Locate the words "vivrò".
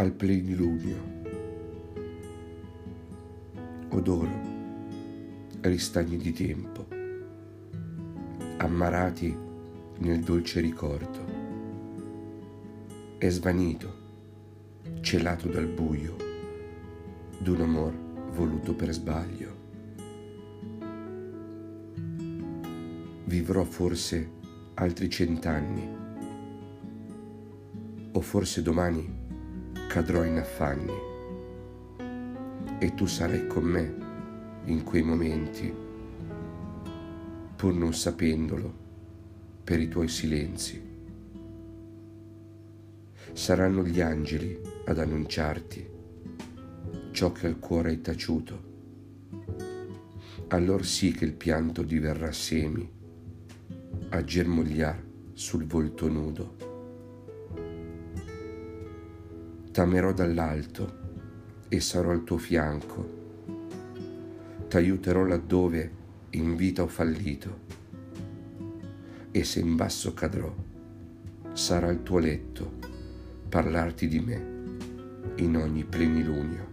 23.24-23.64